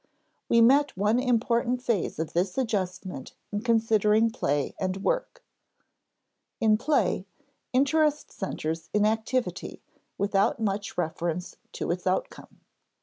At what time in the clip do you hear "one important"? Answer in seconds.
0.97-1.79